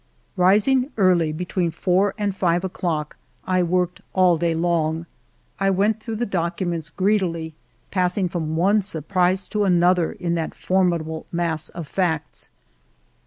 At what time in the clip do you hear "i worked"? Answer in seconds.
3.45-4.01